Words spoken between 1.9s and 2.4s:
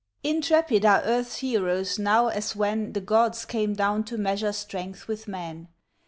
now